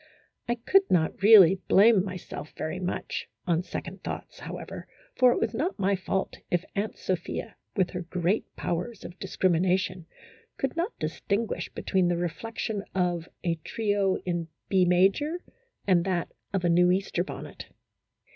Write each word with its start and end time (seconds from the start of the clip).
I 0.49 0.55
could 0.55 0.89
not 0.89 1.21
really 1.21 1.61
blame 1.67 2.03
myself 2.03 2.53
very 2.57 2.79
much, 2.79 3.29
on 3.45 3.61
second 3.61 4.01
thoughts, 4.01 4.39
however, 4.39 4.87
for 5.13 5.31
it 5.31 5.39
was 5.39 5.53
not 5.53 5.77
my 5.77 5.95
fault 5.95 6.37
if 6.49 6.65
Aunt 6.75 6.97
Sophia, 6.97 7.55
with 7.75 7.91
her 7.91 8.01
great 8.01 8.45
powers 8.55 9.05
of 9.05 9.19
discrimina 9.19 9.77
tion, 9.77 10.07
could 10.57 10.75
not 10.75 10.97
distinguish 10.97 11.69
between 11.69 12.07
the 12.07 12.17
reflection 12.17 12.83
of 12.95 13.29
a 13.43 13.59
trio 13.63 14.15
in 14.25 14.47
B 14.69 14.85
major 14.85 15.43
and 15.85 16.03
that 16.03 16.31
of 16.51 16.65
a 16.65 16.69
new 16.69 16.89
Easter 16.89 17.23
bonnet. 17.23 17.67